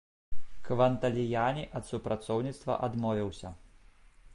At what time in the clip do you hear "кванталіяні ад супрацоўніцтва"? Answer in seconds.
0.69-2.83